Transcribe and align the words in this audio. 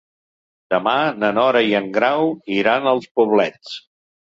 Demà 0.75 0.95
na 1.25 1.29
Nora 1.39 1.63
i 1.69 1.77
en 1.83 1.93
Grau 2.01 2.35
iran 2.59 2.93
als 2.97 3.11
Poblets. 3.19 3.83